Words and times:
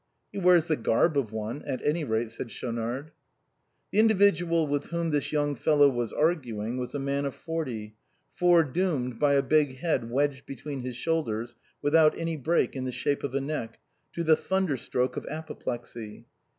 "He 0.33 0.39
wears 0.39 0.67
the 0.67 0.77
garb 0.77 1.15
of 1.15 1.31
one, 1.31 1.61
at 1.67 1.79
any 1.85 2.03
rate," 2.03 2.31
said 2.31 2.49
Schaunard. 2.49 3.11
The 3.91 3.99
individual 3.99 4.65
with 4.65 4.85
whom 4.85 5.11
this 5.11 5.31
young 5.31 5.53
fellow 5.53 5.89
was 5.89 6.11
argu 6.11 6.65
ing 6.65 6.77
was 6.77 6.95
a 6.95 6.99
man 6.99 7.23
of 7.23 7.35
forty, 7.35 7.93
foredoomed, 8.33 9.19
by 9.19 9.35
a 9.35 9.43
big 9.43 9.77
head 9.77 10.09
wedged 10.09 10.47
between 10.47 10.81
his 10.81 10.95
shoulders 10.95 11.55
without 11.83 12.17
any 12.17 12.35
break 12.35 12.75
in 12.75 12.85
the 12.85 12.91
shape 12.91 13.23
of 13.23 13.35
a 13.35 13.37
HOW 13.37 13.41
THE 13.41 13.41
BOHEMIAN 13.49 13.57
CLUB 13.59 13.67
WAS 13.67 13.77
FORMED. 13.77 13.79
23 14.11 14.15
neck, 14.15 14.15
to 14.15 14.23
the 14.23 14.47
thunderstroke 14.47 15.17
of 15.17 15.25
apoplexy. 15.27 16.25